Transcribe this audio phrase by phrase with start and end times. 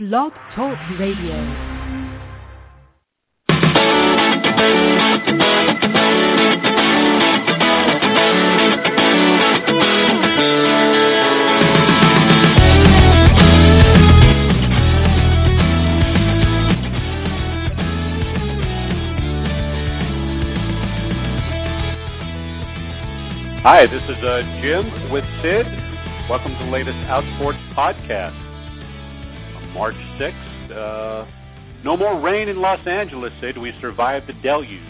[0.00, 1.36] Blog Talk Radio.
[23.62, 25.66] Hi, this is uh, Jim with Sid.
[26.30, 28.49] Welcome to the latest Outsports podcast.
[29.80, 31.24] March 6th, uh,
[31.82, 33.56] no more rain in Los Angeles, Sid.
[33.56, 34.82] We survived the deluge.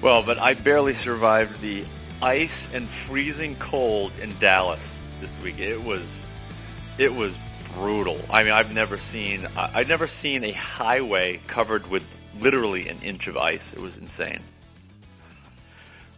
[0.00, 1.82] Well, but I barely survived the
[2.22, 4.78] ice and freezing cold in Dallas
[5.20, 5.56] this week.
[5.58, 6.06] It was
[7.00, 7.32] it was
[7.74, 8.22] brutal.
[8.32, 12.02] I mean, I've never seen I've never seen a highway covered with
[12.36, 13.58] literally an inch of ice.
[13.74, 14.44] It was insane.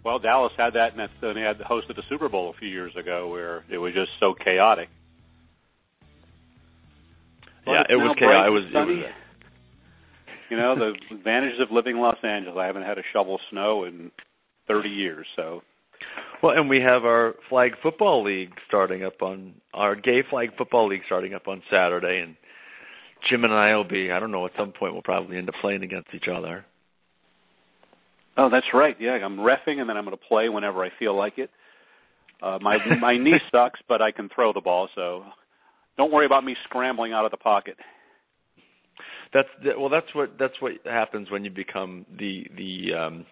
[0.05, 2.93] Well, Dallas had that, and that's, they had hosted the Super Bowl a few years
[2.95, 4.91] ago, where it was just so chaotic.
[7.65, 8.47] But yeah, it was chaos.
[8.47, 9.13] It was, it was
[10.51, 12.57] You know the advantages of living in Los Angeles.
[12.59, 14.11] I haven't had a shovel snow in
[14.67, 15.63] 30 years, so
[16.43, 20.89] well, and we have our flag football league starting up on our gay flag football
[20.89, 22.35] league starting up on Saturday, and
[23.29, 24.11] Jim and I will be.
[24.11, 24.47] I don't know.
[24.47, 26.65] At some point, we'll probably end up playing against each other.
[28.37, 28.97] Oh, that's right.
[28.99, 31.51] Yeah, I'm refing, and then I'm going to play whenever I feel like it.
[32.43, 35.25] Uh, my my knee sucks, but I can throw the ball, so
[36.01, 37.77] don't worry about me scrambling out of the pocket.
[39.35, 39.91] That's the, well.
[39.91, 42.95] That's what that's what happens when you become the the.
[42.99, 43.27] um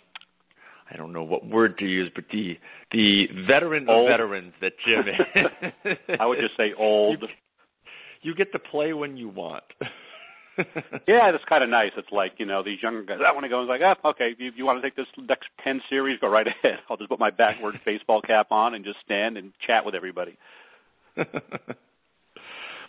[0.90, 2.58] I don't know what word to use, but the
[2.92, 4.08] the veteran Old.
[4.08, 5.96] of veterans that Jim is.
[6.20, 7.22] I would just say old.
[7.22, 7.28] You,
[8.22, 9.64] you get to play when you want.
[11.06, 11.92] Yeah, that's kind of nice.
[11.96, 13.18] It's like you know these younger guys.
[13.24, 13.62] I want to go.
[13.62, 16.18] It's like, ah, okay, you, you want to take this next ten series?
[16.18, 16.80] Go right ahead.
[16.90, 20.36] I'll just put my backward baseball cap on and just stand and chat with everybody.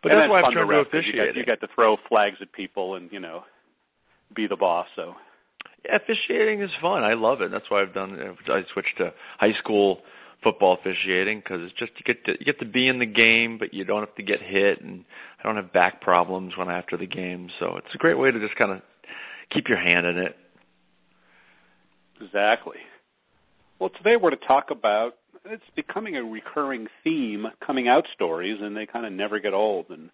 [0.02, 1.16] But And that's then why I'm trying to officiate.
[1.16, 3.44] You got, you got to throw flags at people and you know
[4.36, 4.88] be the boss.
[4.96, 5.16] So
[5.86, 7.04] Yeah, officiating is fun.
[7.04, 7.52] I love it.
[7.52, 8.20] That's why I've done.
[8.20, 10.02] Uh, I switched to high school
[10.44, 13.58] football officiating because it's just you get to you get to be in the game,
[13.58, 15.04] but you don't have to get hit, and
[15.40, 17.50] I don't have back problems when after the game.
[17.60, 18.82] So it's a great way to just kind of
[19.52, 20.36] keep your hand in it.
[22.22, 22.78] Exactly.
[23.80, 25.16] Well, today we're to talk about
[25.46, 29.88] it's becoming a recurring theme, coming out stories, and they kind of never get old.
[29.90, 30.10] And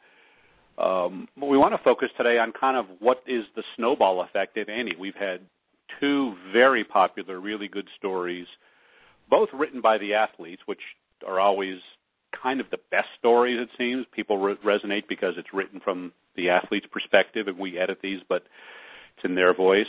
[0.78, 4.58] um, but we want to focus today on kind of what is the snowball effect,
[4.58, 4.94] if any.
[5.00, 5.42] We've had
[6.00, 8.48] two very popular, really good stories,
[9.30, 10.82] both written by the athletes, which
[11.26, 11.78] are always
[12.42, 13.60] kind of the best stories.
[13.60, 18.00] It seems people re- resonate because it's written from the athlete's perspective, and we edit
[18.04, 18.44] these, but
[19.16, 19.86] it's in their voice.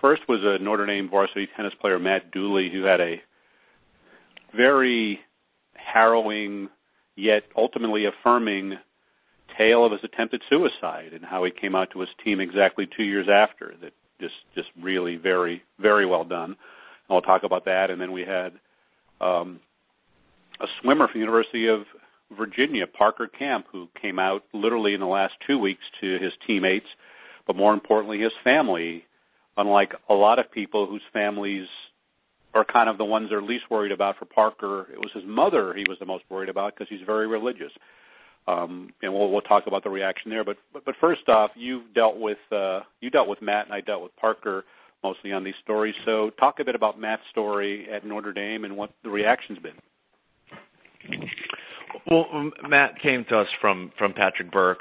[0.00, 3.20] First was a Notre Dame varsity tennis player, Matt Dooley, who had a
[4.54, 5.20] very
[5.74, 6.68] harrowing
[7.16, 8.74] yet ultimately affirming
[9.56, 13.02] tale of his attempted suicide and how he came out to his team exactly two
[13.02, 13.74] years after.
[13.80, 16.50] That just just really very very well done.
[16.50, 16.56] And
[17.10, 17.90] we'll talk about that.
[17.90, 18.52] And then we had
[19.20, 19.60] um,
[20.60, 21.82] a swimmer from the University of
[22.36, 26.86] Virginia, Parker Camp, who came out literally in the last two weeks to his teammates,
[27.46, 29.04] but more importantly, his family.
[29.56, 31.66] Unlike a lot of people whose families
[32.54, 35.74] are kind of the ones they're least worried about for Parker, it was his mother
[35.74, 37.72] he was the most worried about because he's very religious.
[38.46, 40.44] Um, and we'll we'll talk about the reaction there.
[40.44, 43.80] But but, but first off, you've dealt with uh, you dealt with Matt and I
[43.80, 44.64] dealt with Parker
[45.04, 45.94] mostly on these stories.
[46.04, 49.74] So talk a bit about Matt's story at Notre Dame and what the reaction's been.
[52.10, 54.80] Well, um, Matt came to us from from Patrick Burke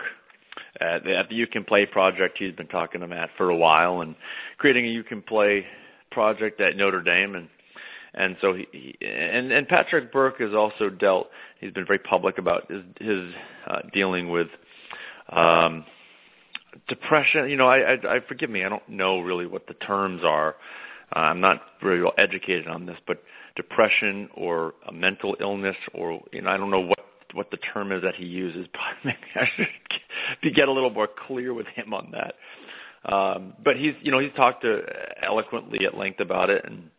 [0.80, 2.38] at the, at the You Can Play project.
[2.40, 4.16] He's been talking to Matt for a while and
[4.58, 5.66] creating a You Can Play
[6.12, 7.48] project at Notre Dame, and
[8.18, 11.28] and so he, he and and Patrick Burke has also dealt.
[11.62, 13.32] He's been very public about his his
[13.70, 14.48] uh, dealing with
[15.32, 15.86] um,
[16.90, 17.50] depression.
[17.50, 18.66] You know, I, I I forgive me.
[18.66, 20.56] I don't know really what the terms are.
[21.16, 23.22] Uh, I'm not very well educated on this, but
[23.56, 27.00] depression or a mental illness or you know I don't know what
[27.34, 28.68] what the term is that he uses.
[28.74, 29.46] But maybe I
[30.42, 32.34] should get a little more clear with him on that.
[33.12, 34.82] Um, but he's you know he's talked to
[35.24, 36.90] eloquently at length about it, and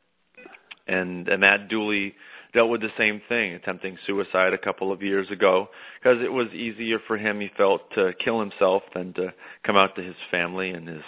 [0.88, 2.14] and, and Matt Dooley
[2.55, 5.69] dealt with the same thing, attempting suicide a couple of years ago
[6.00, 9.32] because it was easier for him he felt to kill himself than to
[9.64, 11.02] come out to his family and his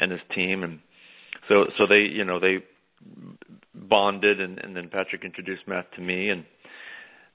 [0.00, 0.62] and his team.
[0.62, 0.80] And
[1.48, 2.58] so so they you know they
[3.74, 6.30] bonded and, and then Patrick introduced Matt to me.
[6.30, 6.44] And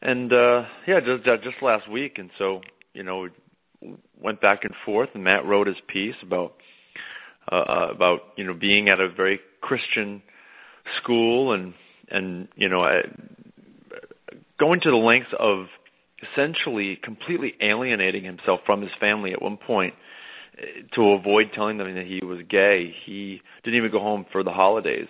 [0.02, 2.18] and uh yeah just just last week.
[2.18, 2.62] And so
[2.94, 3.28] you know
[3.82, 6.56] we went back and forth and Matt wrote his piece about
[7.52, 10.22] uh about you know being at a very Christian
[11.02, 11.74] school and
[12.10, 13.02] and you know
[14.60, 15.68] going to the lengths of
[16.32, 19.94] essentially completely alienating himself from his family at one point
[20.58, 22.94] eh, to avoid telling them that he was gay.
[23.06, 25.08] He didn't even go home for the holidays,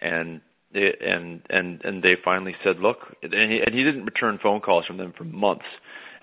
[0.00, 0.40] and
[0.72, 4.60] it, and and and they finally said, "Look," and he, and he didn't return phone
[4.60, 5.66] calls from them for months.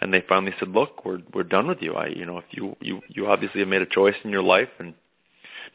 [0.01, 1.93] And they finally said, "Look, we're we're done with you.
[1.95, 4.69] I, you know, if you you you obviously have made a choice in your life,
[4.79, 4.93] and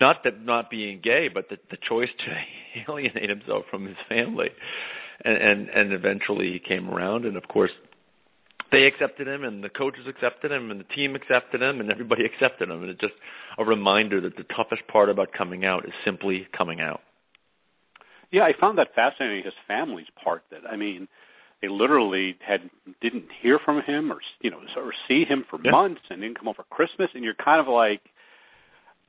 [0.00, 4.50] not that not being gay, but the the choice to alienate himself from his family."
[5.24, 7.70] And and and eventually he came around, and of course
[8.74, 12.24] they accepted him and the coaches accepted him and the team accepted him and everybody
[12.30, 13.14] accepted him and it's just
[13.58, 17.00] a reminder that the toughest part about coming out is simply coming out.
[18.32, 21.06] Yeah, I found that fascinating his family's part that I mean
[21.62, 22.68] they literally had
[23.00, 25.70] didn't hear from him or you know or see him for yeah.
[25.70, 28.00] months and didn't come over Christmas and you're kind of like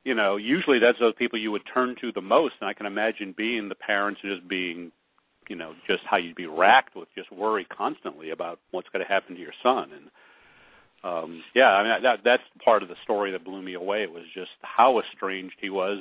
[0.06, 2.86] you know usually that's those people you would turn to the most and I can
[2.86, 4.92] imagine being the parents just being
[5.48, 9.12] you know just how you'd be racked with just worry constantly about what's going to
[9.12, 9.90] happen to your son.
[9.92, 10.10] And
[11.04, 14.22] um yeah i mean that that's part of the story that blew me away was
[14.32, 15.98] just how estranged he was.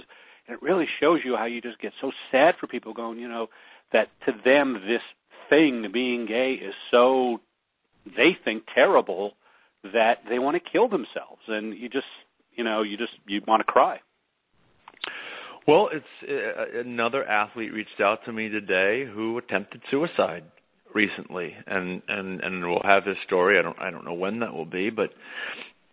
[0.47, 3.27] And it really shows you how you just get so sad for people going you
[3.27, 3.47] know
[3.91, 5.01] that to them this
[5.49, 7.39] thing being gay is so
[8.05, 9.33] they think terrible
[9.93, 11.41] that they want to kill themselves.
[11.47, 12.05] And you just
[12.55, 13.99] you know you just you want to cry
[15.67, 20.43] well, it's uh, another athlete reached out to me today who attempted suicide
[20.93, 23.57] recently, and and and we'll have his story.
[23.57, 25.09] I don't I don't know when that will be, but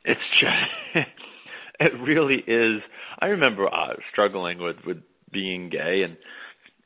[0.04, 1.06] it's just
[1.80, 2.82] it really is.
[3.18, 4.98] I remember uh, struggling with with
[5.32, 6.18] being gay and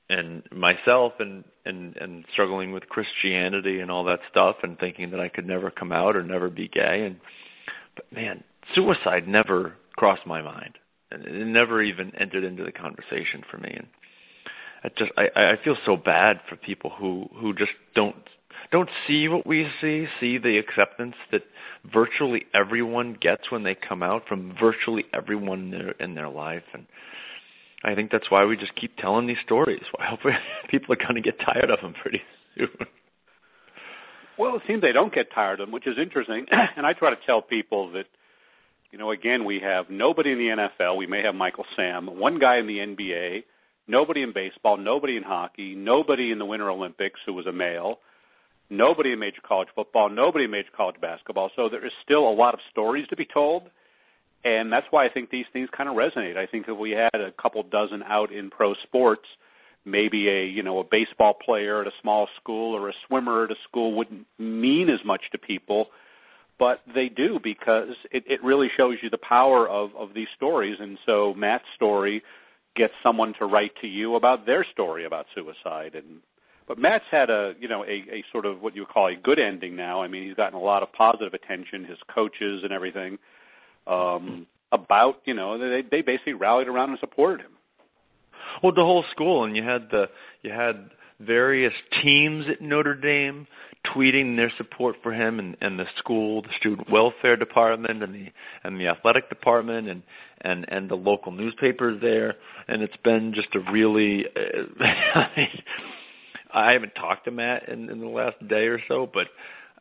[0.08, 5.18] and myself and and and struggling with Christianity and all that stuff and thinking that
[5.18, 7.16] I could never come out or never be gay and
[7.96, 10.74] but man, suicide never crossed my mind
[11.10, 13.72] it never even entered into the conversation for me.
[13.76, 13.86] And
[14.84, 18.16] I just I, I feel so bad for people who who just don't
[18.72, 21.42] don't see what we see, see the acceptance that
[21.92, 26.64] virtually everyone gets when they come out from virtually everyone in their, in their life.
[26.72, 26.86] And
[27.84, 29.82] I think that's why we just keep telling these stories.
[30.00, 30.20] I hope
[30.70, 32.22] people are going to get tired of them pretty
[32.56, 32.68] soon.
[34.38, 36.46] Well, it seems they don't get tired of them, which is interesting.
[36.76, 38.06] and I try to tell people that
[38.90, 40.96] you know, again, we have nobody in the NFL.
[40.96, 43.44] We may have Michael Sam, one guy in the NBA,
[43.86, 47.98] nobody in baseball, nobody in hockey, nobody in the Winter Olympics who was a male,
[48.70, 51.50] nobody in major college football, nobody in major college basketball.
[51.56, 53.64] So there is still a lot of stories to be told.
[54.44, 56.36] And that's why I think these things kind of resonate.
[56.36, 59.26] I think if we had a couple dozen out in pro sports,
[59.84, 63.50] maybe a you know a baseball player at a small school or a swimmer at
[63.50, 65.86] a school wouldn't mean as much to people
[66.58, 70.76] but they do because it, it really shows you the power of, of these stories.
[70.80, 72.22] And so Matt's story
[72.76, 75.94] gets someone to write to you about their story about suicide.
[75.94, 76.20] And
[76.66, 79.16] but Matt's had a you know a, a sort of what you would call a
[79.16, 80.02] good ending now.
[80.02, 83.18] I mean, he's gotten a lot of positive attention, his coaches and everything.
[83.86, 87.52] Um, about you know they they basically rallied around and supported him.
[88.62, 90.06] Well, the whole school, and you had the
[90.42, 91.72] you had various
[92.02, 93.46] teams at Notre Dame
[93.94, 98.26] tweeting their support for him and, and the school, the student welfare department and the
[98.64, 100.02] and the athletic department and
[100.40, 102.34] and and the local newspapers there
[102.68, 105.20] and it's been just a really uh,
[106.54, 109.26] I haven't talked to Matt in, in the last day or so but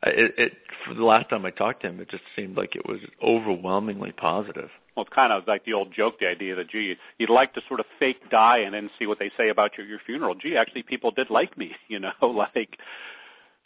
[0.03, 0.53] it, it
[0.85, 4.11] for the last time I talked to him it just seemed like it was overwhelmingly
[4.11, 4.69] positive.
[4.95, 7.62] Well, it's kind of like the old joke, the idea that gee, you'd like to
[7.67, 10.35] sort of fake die and then see what they say about your your funeral.
[10.35, 12.77] Gee, actually, people did like me, you know, like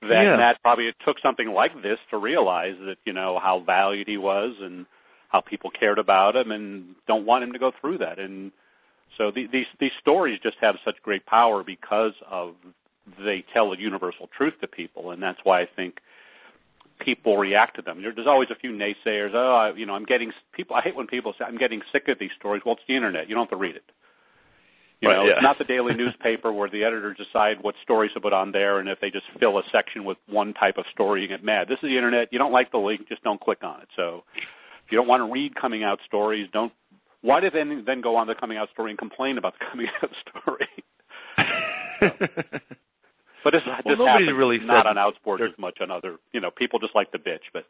[0.02, 0.38] that yeah.
[0.38, 4.56] Matt probably took something like this to realize that you know how valued he was
[4.62, 4.86] and
[5.30, 8.52] how people cared about him and don't want him to go through that and
[9.18, 12.56] so the, these these stories just have such great power because of
[13.24, 16.00] they tell a universal truth to people and that's why I think
[17.00, 18.02] people react to them.
[18.02, 19.32] There's always a few naysayers.
[19.34, 20.76] Oh, I, you know, I'm getting people.
[20.76, 22.62] I hate when people say I'm getting sick of these stories.
[22.66, 23.30] Well, it's the internet.
[23.30, 23.84] You don't have to read it.
[25.02, 25.32] You right, know, yeah.
[25.40, 28.80] it's not the daily newspaper where the editors decide what stories to put on there,
[28.80, 31.68] and if they just fill a section with one type of story, you get mad.
[31.70, 32.28] This is the internet.
[32.32, 33.88] You don't like the link, just don't click on it.
[33.96, 36.74] So, if you don't want to read coming out stories, don't.
[37.22, 39.88] Why did then then go on the coming out story and complain about the coming
[40.04, 40.68] out story?
[43.44, 46.18] but this, well, this happens really not on Outsports as much on other.
[46.34, 47.64] You know, people just like to bitch, but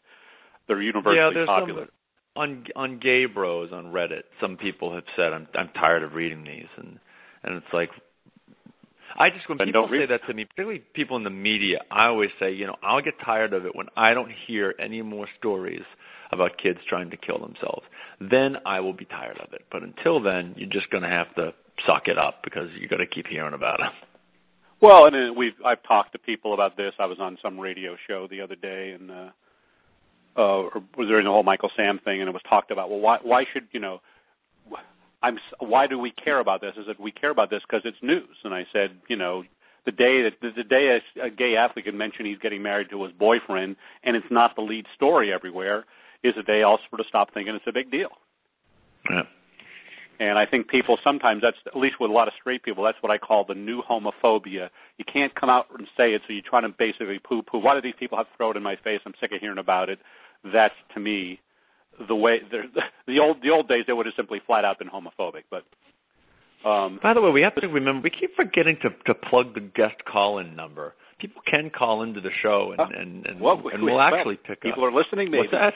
[0.67, 1.86] they're universally yeah, popular.
[1.86, 1.91] Some,
[2.36, 6.43] on on gay bros on Reddit, some people have said I'm I'm tired of reading
[6.43, 7.00] these and
[7.43, 7.89] and it's like
[9.17, 12.05] I just when Then people say that to me, particularly people in the media, I
[12.05, 15.27] always say, you know, I'll get tired of it when I don't hear any more
[15.38, 15.84] stories
[16.31, 17.86] about kids trying to kill themselves.
[18.22, 19.65] Then I will be tired of it.
[19.72, 21.53] But until then, you're just going to have to
[21.86, 23.88] suck it up because you got to keep hearing about it.
[24.81, 26.93] Well, and uh, we've I've talked to people about this.
[27.00, 29.29] I was on some radio show the other day, and uh,
[30.38, 32.89] uh, was during the whole Michael Sam thing, and it was talked about.
[32.89, 34.00] Well, why why should you know?
[35.21, 36.73] I'm why do we care about this?
[36.77, 38.38] Is that we care about this because it's news?
[38.43, 39.43] And I said, you know,
[39.85, 43.03] the day that the day a, a gay athlete can mention he's getting married to
[43.03, 45.85] his boyfriend, and it's not the lead story everywhere,
[46.23, 48.09] is a day also to stop thinking it's a big deal.
[49.09, 49.23] Yeah.
[50.21, 52.97] And I think people sometimes that's at least with a lot of straight people that's
[53.01, 54.69] what I call the new homophobia.
[54.97, 57.59] You can't come out and say it, so you're trying to basically poo-poo.
[57.59, 58.99] Why do these people have to throw it in my face?
[59.05, 59.99] I'm sick of hearing about it.
[60.43, 61.39] That's to me
[62.08, 64.89] the way the, the old the old days they would have simply flat out been
[64.89, 65.44] homophobic.
[65.50, 65.63] But
[66.68, 69.62] um, by the way, we have to remember we keep forgetting to to plug the
[69.62, 70.94] guest call-in number.
[71.20, 74.72] People can call into the show and and and, well, and we'll actually pick people
[74.72, 74.75] up.
[74.75, 75.32] People are listening.
[75.32, 75.38] Maybe.
[75.39, 75.74] What's that?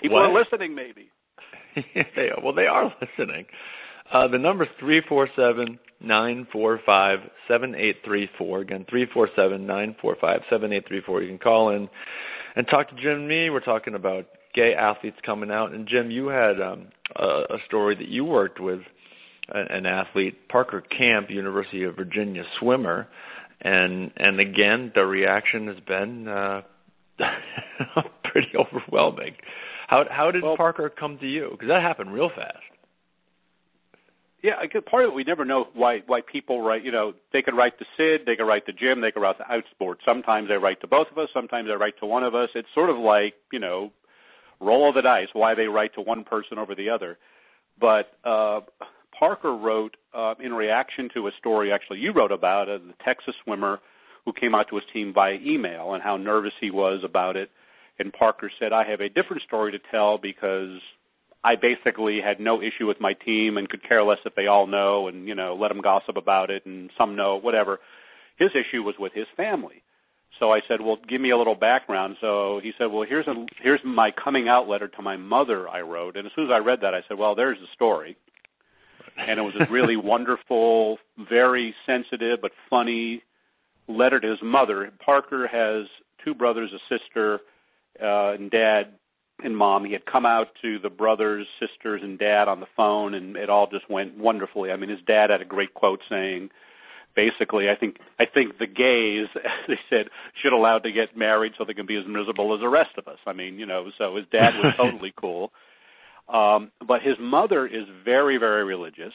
[0.00, 0.30] People what?
[0.30, 0.74] are listening.
[0.74, 1.10] Maybe.
[2.16, 3.46] they are, well, they are listening.
[4.12, 7.18] Uh, the number is three four seven nine four five
[7.48, 8.60] seven eight three four.
[8.60, 11.22] Again, three four seven nine four five seven eight three four.
[11.22, 11.88] You can call in
[12.56, 13.50] and talk to Jim and me.
[13.50, 15.72] We're talking about gay athletes coming out.
[15.72, 18.80] And Jim, you had um, a, a story that you worked with
[19.48, 23.08] an athlete, Parker Camp, University of Virginia swimmer,
[23.60, 26.62] and and again the reaction has been uh,
[28.24, 29.34] pretty overwhelming.
[29.88, 31.48] How how did well, Parker come to you?
[31.52, 32.58] Because that happened real fast.
[34.42, 35.14] Yeah, I get part of it.
[35.14, 36.84] We never know why why people write.
[36.84, 39.36] You know, they could write to Sid, they could write to Jim, they could write
[39.38, 39.96] to Outsport.
[40.04, 41.28] Sometimes they write to both of us.
[41.34, 42.48] Sometimes they write to one of us.
[42.54, 43.92] It's sort of like you know,
[44.62, 45.28] roll of the dice.
[45.32, 47.18] Why they write to one person over the other.
[47.80, 48.60] But uh,
[49.18, 53.34] Parker wrote uh, in reaction to a story actually you wrote about uh, the Texas
[53.44, 53.80] swimmer
[54.24, 57.50] who came out to his team by email and how nervous he was about it.
[57.98, 60.80] And Parker said, "I have a different story to tell because."
[61.44, 64.68] I basically had no issue with my team and could care less if they all
[64.68, 67.80] know and you know let them gossip about it and some know whatever.
[68.38, 69.82] His issue was with his family.
[70.38, 73.46] So I said, "Well, give me a little background." So he said, "Well, here's a
[73.60, 76.58] here's my coming out letter to my mother I wrote." And as soon as I
[76.58, 78.16] read that, I said, "Well, there's the story."
[79.16, 83.22] And it was a really wonderful, very sensitive but funny
[83.88, 84.90] letter to his mother.
[85.04, 85.86] Parker has
[86.24, 87.40] two brothers, a sister,
[88.02, 88.94] uh, and dad
[89.44, 89.84] and mom.
[89.84, 93.50] He had come out to the brothers, sisters, and dad on the phone, and it
[93.50, 94.70] all just went wonderfully.
[94.70, 96.50] I mean, his dad had a great quote saying,
[97.14, 100.06] basically, I think I think the gays, as they said,
[100.42, 103.08] should allowed to get married so they can be as miserable as the rest of
[103.08, 103.18] us.
[103.26, 105.52] I mean, you know, so his dad was totally cool.
[106.28, 109.12] Um, but his mother is very, very religious,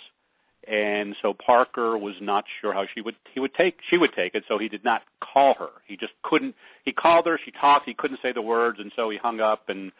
[0.68, 4.36] and so Parker was not sure how she would he would take she would take
[4.36, 4.44] it.
[4.48, 5.70] So he did not call her.
[5.88, 6.56] He just couldn't.
[6.84, 7.40] He called her.
[7.44, 7.86] She talked.
[7.86, 9.92] He couldn't say the words, and so he hung up and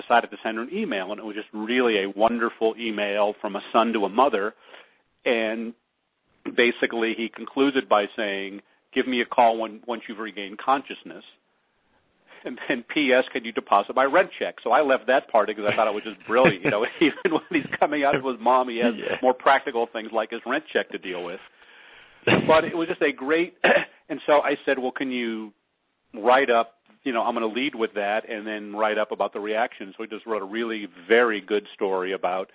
[0.00, 3.56] decided to send her an email, and it was just really a wonderful email from
[3.56, 4.54] a son to a mother.
[5.24, 5.74] And
[6.56, 11.24] basically, he concluded by saying, "Give me a call when once you've regained consciousness."
[12.44, 13.24] And then, P.S.
[13.32, 14.56] Can you deposit my rent check?
[14.64, 16.64] So I left that part because I thought it was just brilliant.
[16.64, 19.16] You know, even when he's coming out of his mom, he has Yeah.
[19.22, 21.40] more practical things like his rent check to deal with.
[22.46, 23.54] But it was just a great.
[24.08, 25.54] And so I said, "Well, can you
[26.12, 29.32] write up you know, I'm going to lead with that and then write up about
[29.32, 29.92] the reaction.
[29.96, 32.50] So he just wrote a really very good story about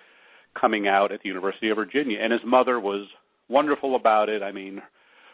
[0.60, 2.20] coming out at the University of Virginia.
[2.22, 3.08] And his mother was
[3.50, 4.44] wonderful about it.
[4.44, 4.82] I mean,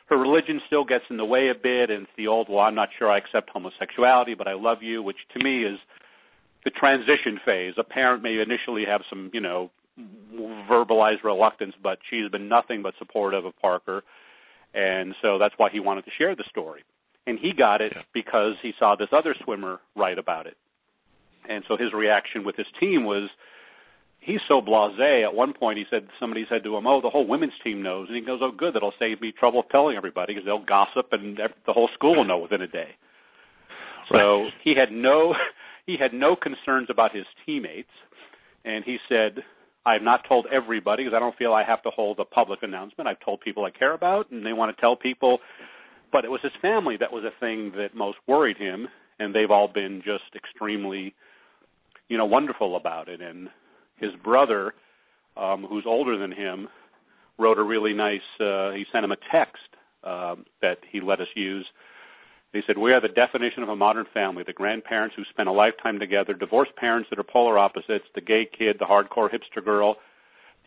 [0.08, 2.76] her religion still gets in the way a bit, and it's the old, well, I'm
[2.76, 5.80] not sure I accept homosexuality, but I love you, which to me is
[6.64, 7.74] the transition phase.
[7.78, 9.72] A parent may initially have some, you know,
[10.70, 14.04] verbalized reluctance, but she's been nothing but supportive of Parker.
[14.74, 16.84] And so that's why he wanted to share the story
[17.26, 18.02] and he got it Yeah.
[18.14, 20.58] because he saw this other swimmer write about it.
[21.48, 23.30] And so his reaction with his team was
[24.24, 25.24] he's so blasé.
[25.24, 28.08] At one point, he said somebody said to him, "Oh, the whole women's team knows,"
[28.08, 28.74] and he goes, "Oh, good.
[28.74, 32.38] That'll save me trouble telling everybody because they'll gossip and the whole school will know
[32.38, 32.96] within a day."
[34.12, 35.36] So he had no
[35.86, 37.92] he had no concerns about his teammates,
[38.66, 39.44] and he said,
[39.86, 42.64] "I have not told everybody because I don't feel I have to hold a public
[42.64, 43.08] announcement.
[43.08, 45.40] I've told people I care about, and they want to tell people."
[46.12, 48.88] But it was his family that was a thing that most worried him,
[49.20, 51.16] and they've all been just extremely,
[52.08, 53.20] you know, wonderful about it.
[53.20, 53.50] And
[54.04, 54.74] his brother,
[55.38, 56.68] um, who's older than him,
[57.38, 58.22] wrote a really nice.
[58.40, 59.70] Uh, he sent him a text
[60.04, 61.66] um, that he let us use.
[62.52, 65.52] He said, "We are the definition of a modern family: the grandparents who spend a
[65.52, 69.96] lifetime together, divorced parents that are polar opposites, the gay kid, the hardcore hipster girl,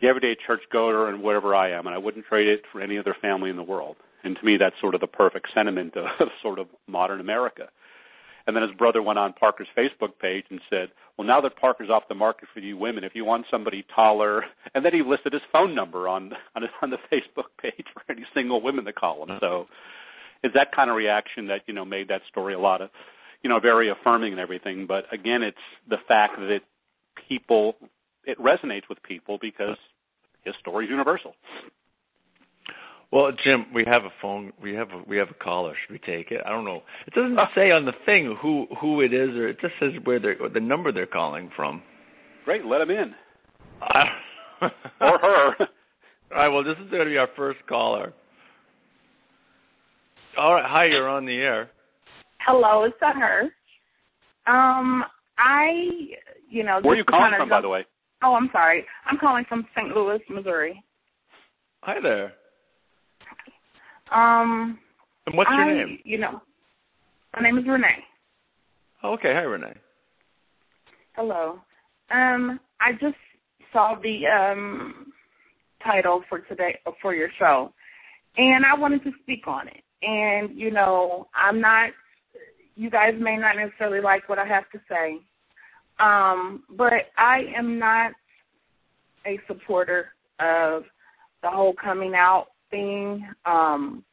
[0.01, 1.87] the everyday churchgoer, and whatever I am.
[1.87, 4.57] And I wouldn't trade it for any other family in the world." And to me,
[4.57, 7.69] that's sort of the perfect sentiment of sort of modern America.
[8.47, 11.89] And then his brother went on Parker's Facebook page and said, "Well, now that Parker's
[11.89, 15.33] off the market for you women, if you want somebody taller," and then he listed
[15.33, 19.23] his phone number on on, on the Facebook page for any single women to call
[19.23, 19.37] him.
[19.41, 19.67] So
[20.43, 22.89] it's that kind of reaction that you know made that story a lot of
[23.43, 24.85] you know very affirming and everything.
[24.87, 25.57] But again, it's
[25.89, 26.61] the fact that
[27.27, 27.75] people
[28.23, 29.77] it resonates with people because
[30.43, 31.33] his story is universal.
[33.11, 34.51] Well, Jim, we have a phone.
[34.61, 35.73] We have a, we have a caller.
[35.81, 36.41] Should we take it?
[36.45, 36.83] I don't know.
[37.05, 40.19] It doesn't say on the thing who who it is, or it just says where
[40.19, 41.81] they the number they're calling from.
[42.43, 43.15] Great, let them in.
[43.81, 44.05] Uh,
[45.01, 45.55] or her.
[45.59, 46.47] All right.
[46.49, 48.13] Well, this is going to be our first caller.
[50.37, 50.65] All right.
[50.65, 51.69] Hi, you're on the air.
[52.45, 53.43] Hello, it's a her.
[54.47, 55.03] Um,
[55.37, 55.89] I,
[56.49, 56.79] you know.
[56.81, 57.85] Where are you calling from, by the way?
[58.23, 58.85] Oh, I'm sorry.
[59.05, 59.95] I'm calling from St.
[59.95, 60.83] Louis, Missouri.
[61.83, 62.33] Hi there.
[64.11, 64.79] Um.
[65.25, 65.99] And what's your I, name?
[66.03, 66.41] You know,
[67.35, 68.03] my name is Renee.
[69.03, 69.33] Oh, okay.
[69.33, 69.73] Hi, Renee.
[71.15, 71.59] Hello.
[72.11, 73.17] Um, I just
[73.73, 75.11] saw the um
[75.83, 77.73] title for today for your show,
[78.37, 79.83] and I wanted to speak on it.
[80.01, 81.89] And you know, I'm not.
[82.75, 85.17] You guys may not necessarily like what I have to say,
[85.99, 88.11] um, but I am not
[89.25, 90.09] a supporter
[90.39, 90.83] of
[91.41, 93.27] the whole coming out thing.
[93.45, 94.03] Um,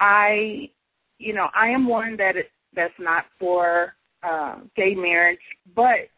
[0.00, 0.70] I,
[1.18, 5.38] you know, I am one that it, that's not for uh, gay marriage,
[5.74, 6.08] but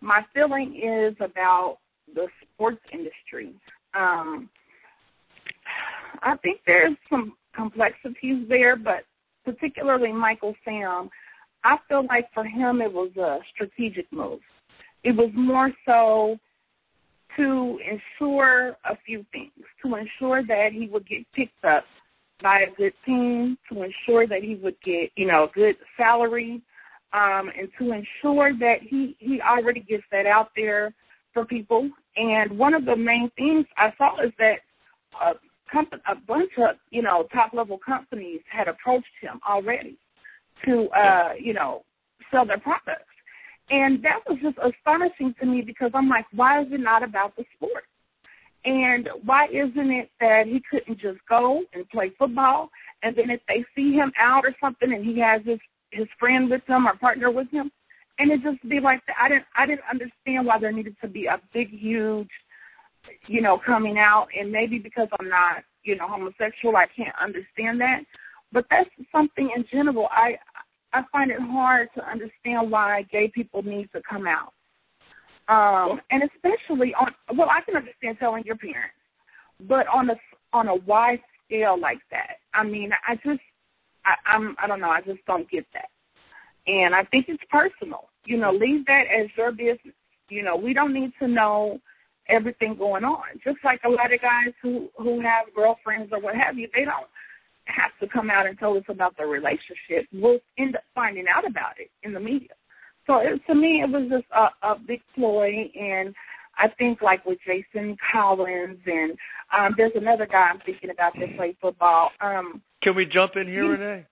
[0.00, 1.78] my feeling is about
[2.14, 3.54] the sports industry.
[3.94, 4.48] Um,
[6.22, 9.04] I think there's some complexities there, but
[9.44, 11.08] particularly Michael Sam,
[11.64, 14.40] I feel like for him it was a strategic move.
[15.02, 16.38] It was more so
[17.36, 19.52] to ensure a few things,
[19.84, 21.84] to ensure that he would get picked up
[22.42, 26.62] by a good team, to ensure that he would get, you know, a good salary,
[27.12, 30.92] um, and to ensure that he, he already gets that out there
[31.32, 31.88] for people.
[32.16, 34.58] And one of the main things I saw is that
[35.22, 35.32] a,
[35.70, 39.96] comp- a bunch of, you know, top level companies had approached him already
[40.64, 41.84] to, uh, you know,
[42.30, 43.13] sell their products.
[43.70, 47.34] And that was just astonishing to me because I'm like, why is it not about
[47.36, 47.84] the sport?
[48.64, 52.70] And why isn't it that he couldn't just go and play football
[53.02, 55.58] and then if they see him out or something and he has his
[55.90, 57.70] his friend with him or partner with him
[58.18, 59.16] and it just be like that.
[59.20, 62.30] I didn't I didn't understand why there needed to be a big huge
[63.26, 67.80] you know, coming out and maybe because I'm not, you know, homosexual I can't understand
[67.80, 68.00] that.
[68.52, 70.38] But that's something in general I
[70.94, 74.52] I find it hard to understand why gay people need to come out.
[75.48, 78.96] Um, and especially on well, I can understand telling your parents,
[79.68, 80.16] but on a
[80.52, 83.40] on a wide scale like that, I mean, I just
[84.06, 85.88] I, I'm I don't know, I just don't get that.
[86.66, 88.08] And I think it's personal.
[88.24, 89.94] You know, leave that as your business.
[90.30, 91.78] You know, we don't need to know
[92.28, 93.24] everything going on.
[93.44, 96.86] Just like a lot of guys who who have girlfriends or what have you, they
[96.86, 97.06] don't
[97.66, 100.06] have to come out and tell us about their relationship.
[100.12, 102.50] We'll end up finding out about it in the media.
[103.06, 106.14] So it, to me, it was just a, a big ploy, and
[106.58, 109.16] I think like with Jason Collins and
[109.56, 112.10] um, there's another guy I'm thinking about that played football.
[112.20, 114.06] Um, Can we jump in here, Renee?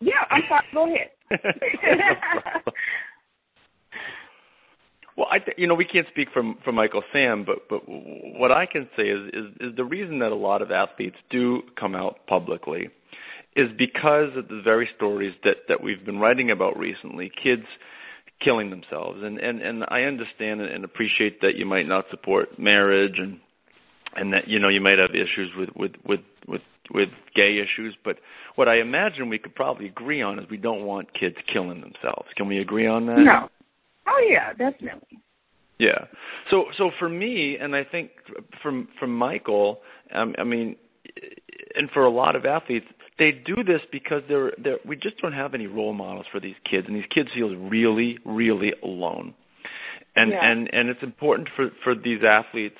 [0.00, 0.64] Yeah, I'm sorry.
[0.72, 1.10] Go ahead.
[5.20, 8.50] well, I th- you know we can't speak for for Michael Sam, but but what
[8.50, 11.94] I can say is, is is the reason that a lot of athletes do come
[11.94, 12.88] out publicly
[13.54, 17.30] is because of the very stories that that we've been writing about recently.
[17.42, 17.66] Kids
[18.42, 23.18] killing themselves, and and and I understand and appreciate that you might not support marriage
[23.18, 23.40] and
[24.16, 26.62] and that you know you might have issues with with with with
[26.94, 28.16] with gay issues, but
[28.54, 32.28] what I imagine we could probably agree on is we don't want kids killing themselves.
[32.36, 33.18] Can we agree on that?
[33.18, 33.50] No.
[34.10, 35.20] Oh yeah, definitely.
[35.78, 36.06] Yeah.
[36.50, 38.10] So so for me, and I think
[38.62, 39.80] from from Michael,
[40.14, 40.76] um, I mean,
[41.74, 42.86] and for a lot of athletes,
[43.18, 46.56] they do this because they're they're we just don't have any role models for these
[46.70, 49.34] kids, and these kids feel really really alone.
[50.16, 50.50] And yeah.
[50.50, 52.78] and and it's important for for these athletes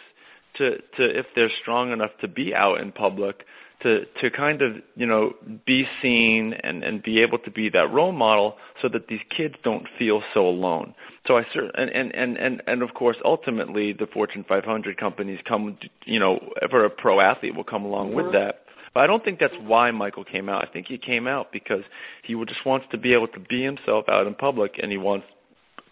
[0.58, 3.36] to to if they're strong enough to be out in public
[3.82, 5.32] to to kind of you know
[5.66, 9.54] be seen and and be able to be that role model so that these kids
[9.64, 10.94] don't feel so alone.
[11.26, 15.38] So i cert- and and and and, and of course ultimately the fortune 500 companies
[15.46, 16.38] come you know
[16.70, 18.16] for a pro athlete will come along mm-hmm.
[18.16, 18.64] with that.
[18.92, 20.66] But i don't think that's why michael came out.
[20.66, 21.82] I think he came out because
[22.24, 25.26] he just wants to be able to be himself out in public and he wants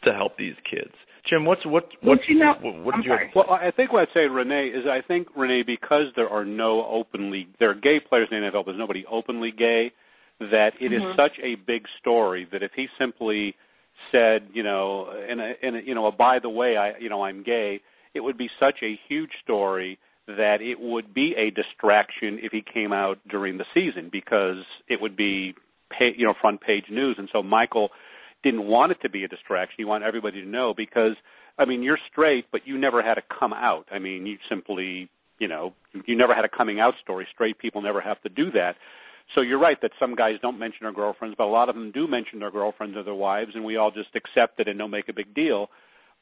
[0.04, 0.94] to help these kids
[1.28, 3.18] Jim, what's what what you know, what, what I'm your.
[3.34, 6.86] Well, I think what I'd say, Renee, is I think Renee, because there are no
[6.86, 9.92] openly there are gay players in the NFL, there's nobody openly gay.
[10.40, 11.16] That it is Mhm.
[11.16, 13.56] such a big story that if he simply
[14.12, 17.08] said, you know, in a, in a, you know, a, by the way, I you
[17.08, 17.80] know I'm gay,
[18.14, 22.62] it would be such a huge story that it would be a distraction if he
[22.62, 25.54] came out during the season because it would be
[25.90, 27.90] pay, you know front page news and so Michael
[28.42, 29.74] didn't want it to be a distraction.
[29.76, 31.16] He wanted everybody to know because
[31.58, 33.86] I mean you're straight but you never had to come out.
[33.90, 35.74] I mean you simply you know
[36.06, 37.26] you never had a coming out story.
[37.32, 38.76] Straight people never have to do that.
[39.34, 41.90] So you're right that some guys don't mention their girlfriends but a lot of them
[41.92, 44.90] do mention their girlfriends or their wives and we all just accept it and don't
[44.90, 45.70] make a big deal.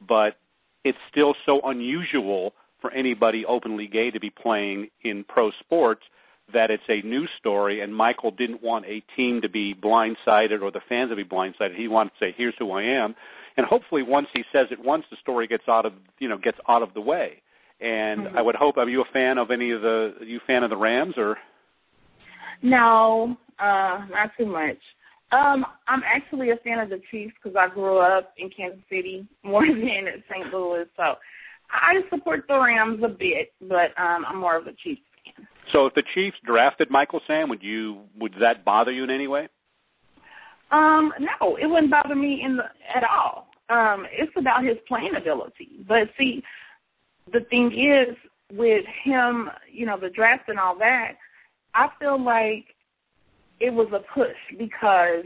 [0.06, 0.36] But
[0.84, 6.02] it's still so unusual for anybody openly gay to be playing in pro sports
[6.52, 10.70] that it's a news story and Michael didn't want a team to be blindsided or
[10.70, 11.76] the fans to be blindsided.
[11.76, 13.14] He wanted to say, Here's who I am
[13.56, 16.58] and hopefully once he says it once the story gets out of you know, gets
[16.68, 17.42] out of the way.
[17.80, 18.38] And mm-hmm.
[18.38, 20.62] I would hope are you a fan of any of the are you a fan
[20.62, 21.36] of the Rams or
[22.62, 24.78] No, uh not too much.
[25.32, 29.26] Um, I'm actually a fan of the Chiefs because I grew up in Kansas City
[29.42, 30.54] more than in St.
[30.54, 31.16] Louis, so
[31.70, 35.46] I support the Rams a bit, but um, I'm more of a Chiefs fan.
[35.72, 39.28] So if the Chiefs drafted Michael Sam, would you would that bother you in any
[39.28, 39.48] way?
[40.70, 43.48] Um, no, it wouldn't bother me in the at all.
[43.68, 45.84] Um, it's about his playing ability.
[45.88, 46.42] But see,
[47.32, 48.16] the thing is
[48.52, 51.12] with him, you know, the draft and all that,
[51.74, 52.64] I feel like
[53.60, 55.24] it was a push because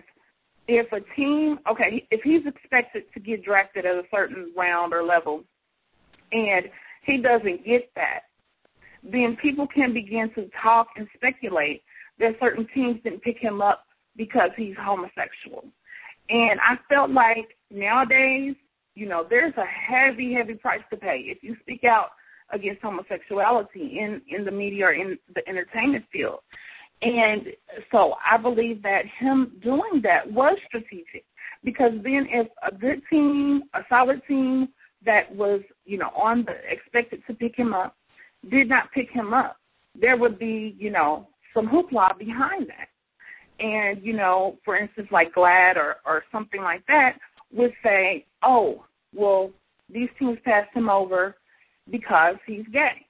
[0.68, 5.02] if a team, okay, if he's expected to get drafted at a certain round or
[5.02, 5.42] level,
[6.32, 6.66] and
[7.04, 8.20] he doesn't get that,
[9.02, 11.82] then people can begin to talk and speculate
[12.18, 13.84] that certain teams didn't pick him up
[14.16, 15.64] because he's homosexual.
[16.28, 18.54] And I felt like nowadays,
[18.94, 22.10] you know, there's a heavy, heavy price to pay if you speak out
[22.52, 26.40] against homosexuality in in the media or in the entertainment field.
[27.02, 27.46] And
[27.90, 31.24] so I believe that him doing that was strategic
[31.64, 34.68] because then if a good team, a solid team
[35.06, 37.96] that was, you know, on the expected to pick him up
[38.48, 39.56] did not pick him up,
[40.00, 42.88] there would be, you know, some hoopla behind that.
[43.62, 47.18] And, you know, for instance, like GLAAD or, or something like that
[47.52, 49.50] would say, oh, well,
[49.92, 51.36] these teams passed him over
[51.90, 53.06] because he's gay.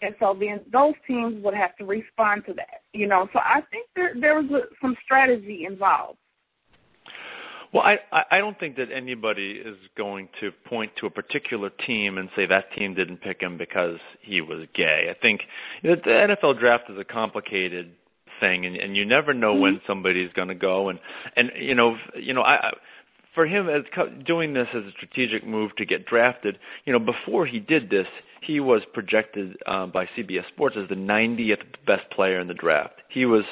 [0.00, 3.28] And so then those teams would have to respond to that, you know.
[3.32, 6.18] So I think there there was a, some strategy involved.
[7.72, 7.96] Well, I
[8.30, 12.46] I don't think that anybody is going to point to a particular team and say
[12.46, 15.08] that team didn't pick him because he was gay.
[15.10, 15.42] I think
[15.82, 17.92] you know, the NFL draft is a complicated
[18.40, 19.62] thing, and, and you never know mm-hmm.
[19.62, 20.88] when somebody's going to go.
[20.88, 20.98] And
[21.36, 22.70] and you know you know I I
[23.34, 23.82] for him as
[24.26, 28.06] doing this as a strategic move to get drafted, you know, before he did this,
[28.42, 32.94] he was projected um, by CBS Sports as the 90th best player in the draft.
[33.08, 33.44] He was.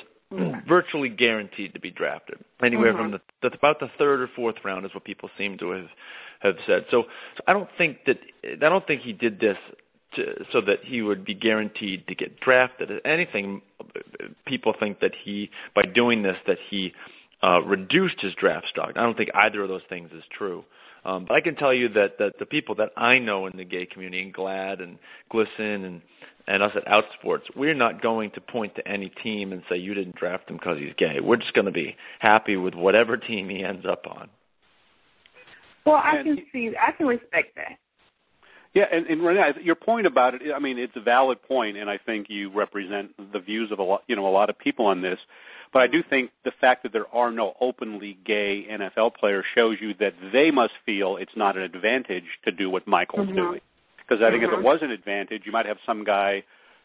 [0.68, 2.38] Virtually guaranteed to be drafted.
[2.62, 3.02] Anywhere mm-hmm.
[3.02, 5.88] from the that's about the third or fourth round is what people seem to have
[6.40, 6.84] have said.
[6.90, 7.04] So,
[7.36, 9.56] so I don't think that I don't think he did this
[10.16, 12.90] to, so that he would be guaranteed to get drafted.
[13.04, 13.62] Anything,
[14.46, 16.92] people think that he by doing this that he
[17.42, 18.92] uh, reduced his draft stock.
[18.96, 20.64] I don't think either of those things is true.
[21.06, 23.64] Um, but I can tell you that, that the people that I know in the
[23.64, 24.98] gay community, and GLAAD and
[25.32, 26.02] GLSEN and
[26.48, 29.94] and us at Outsports, we're not going to point to any team and say you
[29.94, 31.16] didn't draft him because he's gay.
[31.20, 34.28] We're just going to be happy with whatever team he ends up on.
[35.84, 37.78] Well, I can see, I can respect that.
[38.74, 41.88] Yeah, and, and Renee, your point about it, I mean, it's a valid point, and
[41.90, 44.86] I think you represent the views of a lot, you know, a lot of people
[44.86, 45.18] on this.
[45.72, 49.76] But I do think the fact that there are no openly gay NFL players shows
[49.80, 53.36] you that they must feel it's not an advantage to do what Michael's mm-hmm.
[53.36, 53.60] doing.
[53.98, 54.54] Because I think mm-hmm.
[54.54, 56.44] if it was an advantage, you might have some guy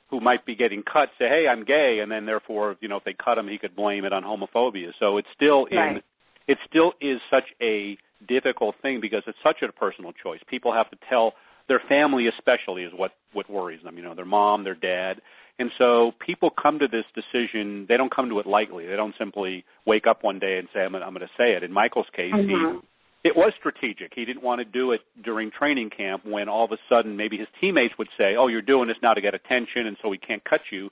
[0.09, 3.03] who might be getting cut say, "Hey, I'm gay," and then therefore, you know, if
[3.03, 4.91] they cut him, he could blame it on homophobia.
[4.99, 5.97] So it's still right.
[5.97, 6.01] in
[6.47, 10.39] it still is such a difficult thing because it's such a personal choice.
[10.47, 11.33] People have to tell
[11.67, 15.21] their family especially is what what worries them, you know, their mom, their dad.
[15.61, 18.87] And so people come to this decision, they don't come to it lightly.
[18.87, 21.61] They don't simply wake up one day and say, I'm, I'm going to say it.
[21.63, 22.79] In Michael's case, mm-hmm.
[22.79, 22.79] he
[23.23, 24.13] it was strategic.
[24.15, 27.37] He didn't want to do it during training camp when all of a sudden maybe
[27.37, 30.17] his teammates would say, "Oh, you're doing this now to get attention, and so we
[30.17, 30.89] can't cut you."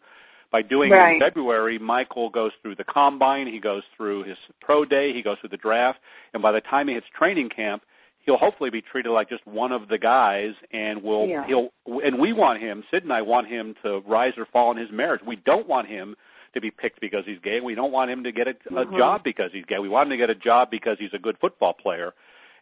[0.52, 1.14] By doing right.
[1.14, 5.24] it in February, Michael goes through the combine, he goes through his pro day, he
[5.24, 6.00] goes through the draft,
[6.34, 7.82] and by the time he hits training camp,
[8.26, 11.46] he'll hopefully be treated like just one of the guys, and we'll yeah.
[11.48, 12.84] he'll and we want him.
[12.92, 15.22] Sid and I want him to rise or fall in his marriage.
[15.26, 16.16] We don't want him
[16.54, 17.60] to be picked because he's gay.
[17.64, 18.98] We don't want him to get a, a mm-hmm.
[18.98, 19.80] job because he's gay.
[19.80, 22.14] We want him to get a job because he's a good football player.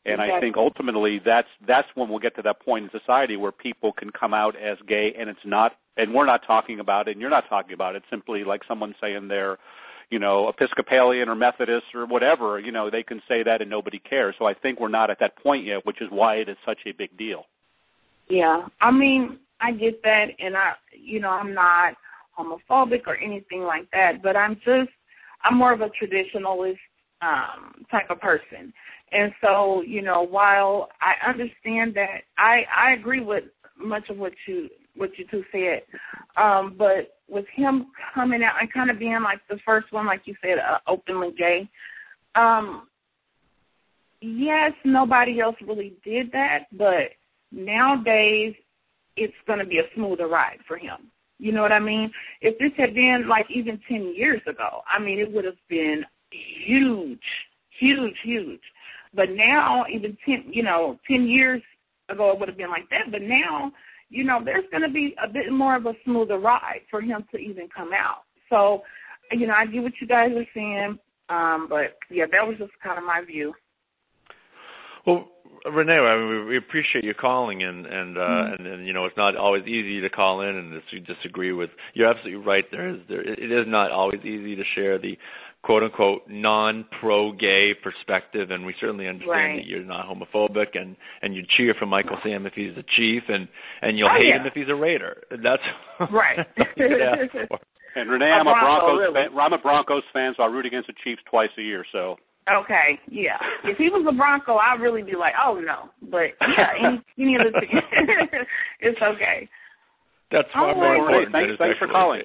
[0.05, 0.35] And exactly.
[0.35, 3.91] I think ultimately that's that's when we'll get to that point in society where people
[3.91, 7.21] can come out as gay and it's not and we're not talking about it and
[7.21, 7.99] you're not talking about it.
[7.99, 9.57] It's simply like someone saying they're,
[10.09, 13.99] you know, Episcopalian or Methodist or whatever, you know, they can say that and nobody
[13.99, 14.35] cares.
[14.39, 16.79] So I think we're not at that point yet, which is why it is such
[16.85, 17.45] a big deal.
[18.29, 18.67] Yeah.
[18.81, 21.95] I mean, I get that, and I, you know, I'm not
[22.37, 24.91] homophobic or anything like that, but I'm just,
[25.43, 26.77] I'm more of a traditionalist
[27.21, 28.71] um type of person.
[29.11, 33.45] And so, you know, while I understand that I I agree with
[33.77, 35.81] much of what you what you two said.
[36.35, 40.21] Um, but with him coming out and kind of being like the first one, like
[40.25, 41.69] you said, uh, openly gay,
[42.35, 42.87] um,
[44.21, 47.11] yes, nobody else really did that, but
[47.51, 48.55] nowadays
[49.15, 51.11] it's going to be a smoother ride for him.
[51.39, 52.11] You know what I mean?
[52.41, 56.03] If this had been like even 10 years ago, I mean, it would have been
[56.31, 57.19] huge,
[57.79, 58.61] huge, huge.
[59.13, 61.61] But now, even 10, you know, 10 years
[62.09, 63.11] ago, it would have been like that.
[63.11, 63.71] But now,
[64.09, 67.25] you know, there's going to be a bit more of a smoother ride for him
[67.31, 68.23] to even come out.
[68.49, 68.81] So,
[69.31, 70.97] you know, I get what you guys are saying,
[71.29, 73.53] um, but yeah, that was just kind of my view.
[75.05, 75.27] Well,
[75.65, 78.53] Renee, I mean, we appreciate you calling, and and uh, mm-hmm.
[78.53, 81.69] and, and you know, it's not always easy to call in and disagree with.
[81.93, 82.65] You're absolutely right.
[82.71, 85.17] There is there it is not always easy to share the
[85.63, 89.55] quote unquote non pro gay perspective and we certainly understand right.
[89.57, 93.23] that you're not homophobic and and you cheer for Michael Sam if he's the chief
[93.27, 93.47] and
[93.81, 94.41] and you'll oh, hate yeah.
[94.41, 95.23] him if he's a Raider.
[95.31, 95.63] That's
[96.11, 96.39] right.
[97.95, 99.13] and Renee, I'm a Broncos really.
[99.13, 99.37] fan.
[99.37, 101.85] I'm a Broncos fan, so I root against the Chiefs twice a year.
[101.91, 102.17] So
[102.47, 103.37] Okay, yeah.
[103.65, 105.89] If he was a Bronco, I'd really be like, oh no.
[106.09, 107.81] But yeah, any, any of the team,
[108.79, 109.49] it's okay.
[110.31, 111.31] That's far more important.
[111.31, 112.21] Thanks, thanks for calling.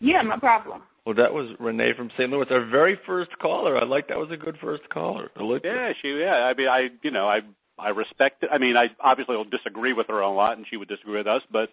[0.00, 0.82] Yeah, no problem.
[1.04, 2.30] Well, that was Renee from St.
[2.30, 3.76] Louis, our very first caller.
[3.76, 5.30] I like that was a good first caller.
[5.62, 6.08] Yeah, she.
[6.08, 7.40] Yeah, I mean, I you know, I
[7.78, 8.50] I respect it.
[8.50, 11.26] I mean, I obviously will disagree with her a lot, and she would disagree with
[11.26, 11.68] us, but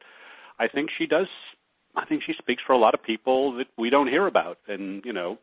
[0.60, 1.28] I think she does.
[1.96, 5.04] I think she speaks for a lot of people that we don't hear about, and
[5.06, 5.38] you know,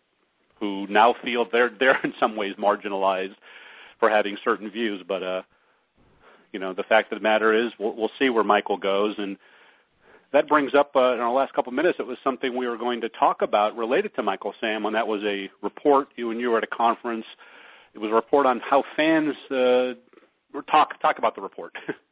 [0.60, 3.36] who now feel they're they're in some ways marginalized
[3.98, 5.02] for having certain views.
[5.06, 5.42] But uh,
[6.52, 9.36] you know, the fact of the matter is, we'll, we'll see where Michael goes, and
[10.32, 11.98] that brings up uh, in our last couple of minutes.
[11.98, 15.06] It was something we were going to talk about related to Michael Sam, and that
[15.06, 16.08] was a report.
[16.16, 17.24] You and you were at a conference.
[17.94, 19.94] It was a report on how fans uh,
[20.70, 21.72] talk talk about the report.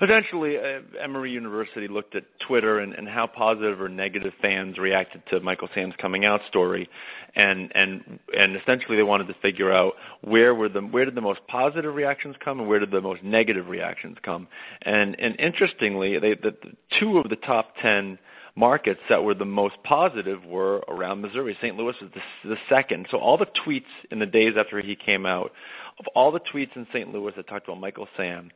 [0.00, 5.22] Essentially, uh, Emory University looked at Twitter and, and how positive or negative fans reacted
[5.28, 6.88] to Michael Sam's coming out story,
[7.36, 11.20] and and and essentially they wanted to figure out where were the where did the
[11.20, 14.48] most positive reactions come and where did the most negative reactions come,
[14.80, 18.18] and and interestingly, they the, the two of the top ten
[18.56, 21.56] markets that were the most positive were around Missouri.
[21.60, 21.76] St.
[21.76, 23.06] Louis was the, the second.
[23.10, 25.52] So all the tweets in the days after he came out,
[25.98, 27.12] of all the tweets in St.
[27.12, 28.50] Louis that talked about Michael Sam,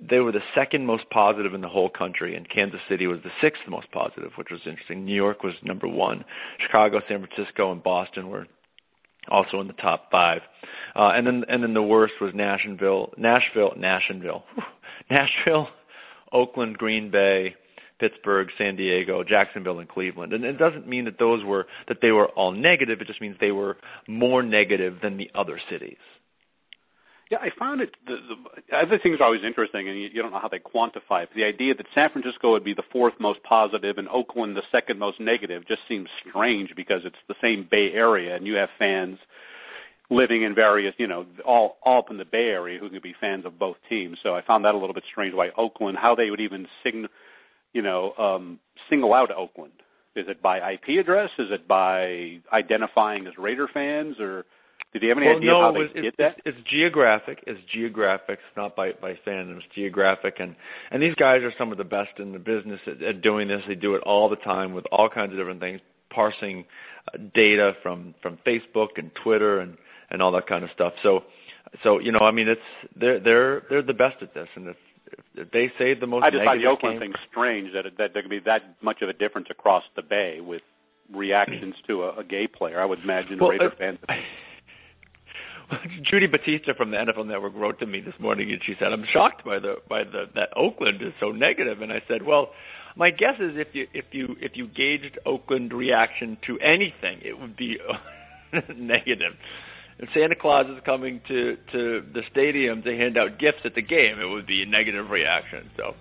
[0.00, 3.30] they were the second most positive in the whole country, and Kansas City was the
[3.40, 5.04] sixth most positive, which was interesting.
[5.04, 6.24] New York was number one.
[6.60, 8.46] Chicago, San Francisco, and Boston were
[9.30, 10.40] also in the top five.
[10.96, 14.44] Uh, and then and then the worst was Nashville, Nashville, Nashville,
[15.10, 15.68] Nashville,
[16.32, 17.54] Oakland, Green Bay,
[18.00, 20.32] Pittsburgh, San Diego, Jacksonville, and Cleveland.
[20.32, 23.00] And it doesn't mean that those were that they were all negative.
[23.00, 23.76] It just means they were
[24.08, 25.98] more negative than the other cities.
[27.34, 27.90] Yeah, I found it.
[28.06, 28.16] The,
[28.70, 31.30] the other things are always interesting, and you, you don't know how they quantify it.
[31.34, 34.98] The idea that San Francisco would be the fourth most positive and Oakland the second
[34.98, 39.18] most negative just seems strange because it's the same Bay Area, and you have fans
[40.10, 43.14] living in various, you know, all all up in the Bay Area who can be
[43.20, 44.18] fans of both teams.
[44.22, 45.34] So I found that a little bit strange.
[45.34, 45.98] Why Oakland?
[46.00, 47.06] How they would even sing,
[47.72, 49.72] you know, um, single out Oakland?
[50.14, 51.30] Is it by IP address?
[51.40, 54.44] Is it by identifying as Raider fans or?
[54.94, 56.36] Did you have any well, idea no, how they it's, did it's, that?
[56.44, 57.42] It's geographic.
[57.48, 58.38] It's geographic.
[58.38, 59.56] It's not by by fandom.
[59.56, 60.54] It's geographic, and
[60.92, 63.60] and these guys are some of the best in the business at, at doing this.
[63.66, 65.80] They do it all the time with all kinds of different things,
[66.10, 66.64] parsing
[67.12, 69.76] uh, data from from Facebook and Twitter and
[70.10, 70.92] and all that kind of stuff.
[71.02, 71.24] So
[71.82, 72.60] so you know, I mean, it's
[72.94, 74.76] they're they're they're the best at this, and if
[75.34, 76.22] if they say the most.
[76.22, 78.76] I just find the Oakland game, thing strange that it, that there could be that
[78.80, 80.62] much of a difference across the bay with
[81.12, 82.80] reactions to a, a gay player.
[82.80, 83.98] I would imagine well, Raider uh, fans.
[86.10, 89.04] Judy Battista from the NFL Network wrote to me this morning, and she said, "I'm
[89.12, 92.50] shocked by the by the that Oakland is so negative." And I said, "Well,
[92.96, 97.38] my guess is if you if you if you gauged Oakland reaction to anything, it
[97.38, 97.78] would be
[98.76, 99.32] negative.
[99.98, 103.82] If Santa Claus is coming to to the stadium to hand out gifts at the
[103.82, 105.70] game, it would be a negative reaction.
[105.76, 105.94] So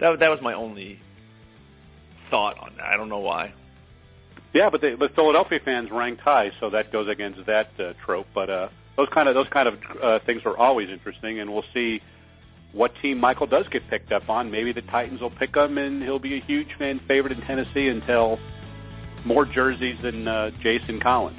[0.00, 0.98] that that was my only
[2.30, 2.86] thought on that.
[2.86, 3.52] I don't know why."
[4.54, 8.26] Yeah, but the, but Philadelphia fans ranked high, so that goes against that uh, trope.
[8.34, 11.64] But uh, those kind of those kind of uh, things are always interesting, and we'll
[11.74, 12.00] see
[12.72, 14.50] what team Michael does get picked up on.
[14.50, 17.88] Maybe the Titans will pick him, and he'll be a huge fan favorite in Tennessee
[17.88, 18.38] until
[19.24, 21.38] more jerseys than uh, Jason Collins.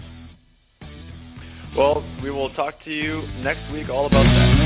[1.77, 4.56] Well, we will talk to you next week all about that.